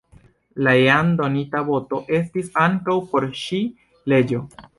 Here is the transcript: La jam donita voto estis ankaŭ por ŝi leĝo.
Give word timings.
La 0.67 0.71
jam 0.77 1.11
donita 1.19 1.61
voto 1.67 1.99
estis 2.21 2.49
ankaŭ 2.65 2.97
por 3.13 3.29
ŝi 3.43 3.61
leĝo. 4.15 4.43